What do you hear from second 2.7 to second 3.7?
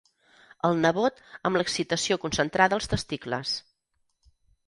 als testicles.